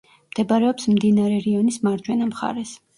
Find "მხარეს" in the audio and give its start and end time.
2.35-2.79